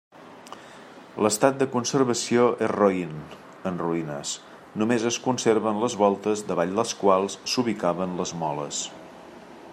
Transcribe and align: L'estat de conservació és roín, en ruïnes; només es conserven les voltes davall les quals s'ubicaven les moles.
L'estat 1.25 1.59
de 1.59 1.67
conservació 1.75 2.45
és 2.67 2.71
roín, 2.71 3.13
en 3.71 3.77
ruïnes; 3.83 4.33
només 4.83 5.07
es 5.13 5.21
conserven 5.29 5.85
les 5.87 5.99
voltes 6.03 6.45
davall 6.51 6.75
les 6.83 6.97
quals 7.05 7.37
s'ubicaven 7.55 8.17
les 8.25 8.35
moles. 8.45 8.85